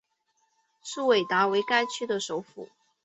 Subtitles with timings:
[0.81, 2.69] 苏韦达为该区的首府。